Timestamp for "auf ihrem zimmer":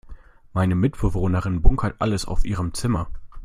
2.25-3.07